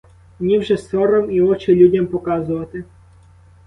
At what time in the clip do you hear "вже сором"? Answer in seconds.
0.59-1.31